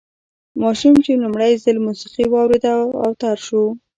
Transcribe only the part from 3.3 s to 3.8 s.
شو